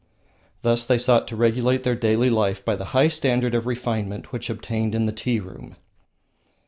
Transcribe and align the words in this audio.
Thus 0.63 0.87
they 0.87 0.97
sought 0.97 1.27
to 1.27 1.35
regulate 1.35 1.83
their 1.83 1.95
daily 1.95 2.31
life 2.31 2.65
by 2.65 2.75
the 2.75 2.85
high 2.85 3.07
standard 3.07 3.53
of 3.53 3.67
refinement 3.67 4.31
which 4.33 4.49
obtained 4.49 4.95
in 4.95 5.05
the 5.05 5.11
tea 5.13 5.39
room. 5.39 5.75